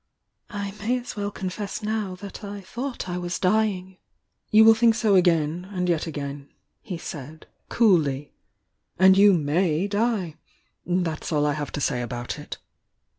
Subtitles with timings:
[0.49, 3.97] I may as well confess now that I thought I was dying."
[4.49, 6.49] "You will think so again and yet again,"
[6.81, 8.33] he said, coolly.
[8.97, 10.37] "And you maj/ die!
[10.87, 12.57] That's all I have to say about it!"